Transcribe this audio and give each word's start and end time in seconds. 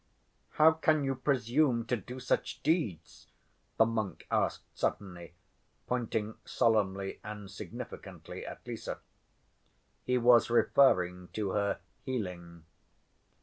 "How 0.53 0.71
can 0.71 1.03
you 1.03 1.13
presume 1.13 1.85
to 1.85 1.95
do 1.95 2.19
such 2.19 2.63
deeds?" 2.63 3.27
the 3.77 3.85
monk 3.85 4.25
asked 4.31 4.63
suddenly, 4.73 5.35
pointing 5.85 6.33
solemnly 6.43 7.19
and 7.23 7.51
significantly 7.51 8.43
at 8.43 8.67
Lise. 8.67 8.89
He 10.03 10.17
was 10.17 10.49
referring 10.49 11.27
to 11.33 11.51
her 11.51 11.81
"healing." 12.03 12.63